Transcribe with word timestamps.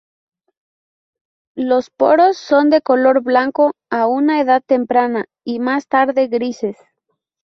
Los 1.53 1.91
poros 1.91 2.35
son 2.35 2.71
de 2.71 2.81
color 2.81 3.21
blanco 3.21 3.75
a 3.91 4.07
una 4.07 4.41
edad 4.41 4.63
temprana 4.65 5.25
y 5.43 5.59
más 5.59 5.85
tarde 5.87 6.27
grises. 6.27 6.75